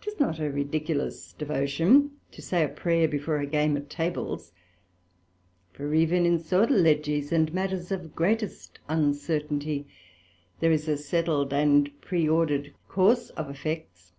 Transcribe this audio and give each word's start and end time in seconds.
'Tis 0.00 0.18
not 0.18 0.40
a 0.40 0.50
ridiculous 0.50 1.34
devotion 1.34 2.10
to 2.32 2.42
say 2.42 2.64
a 2.64 2.68
prayer 2.68 3.06
before 3.06 3.38
a 3.38 3.46
game 3.46 3.76
at 3.76 3.88
Tables; 3.88 4.50
for 5.72 5.94
even 5.94 6.26
in 6.26 6.40
sortilegies 6.40 7.30
and 7.30 7.54
matters 7.54 7.92
of 7.92 8.16
greatest 8.16 8.80
uncertainty, 8.88 9.86
there 10.58 10.72
is 10.72 10.88
a 10.88 10.96
setled 10.96 11.52
and 11.52 11.92
preordered 12.00 12.72
course 12.88 13.30
of 13.38 13.48
effects. 13.48 14.14